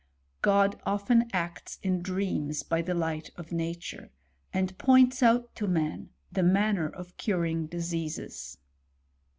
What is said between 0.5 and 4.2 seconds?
"God often acts in dreams by the light of nature,